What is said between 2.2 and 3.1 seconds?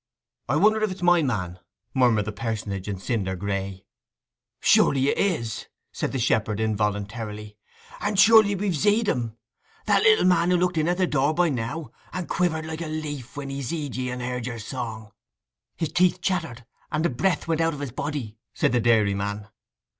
the personage in